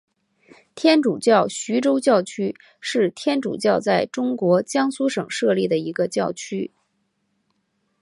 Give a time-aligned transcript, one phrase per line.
[0.73, 6.71] 天主教徐州教区是天主教在中国江苏省设立的一个教区。